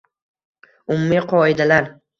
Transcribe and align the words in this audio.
Umumiy 0.95 1.23
qoidalar 1.35 1.95